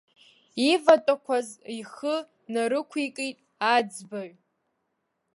[0.69, 1.47] Иватәақәаз
[1.79, 2.15] ихы
[2.53, 3.37] нарықәикит
[3.73, 4.31] аӡбаҩ.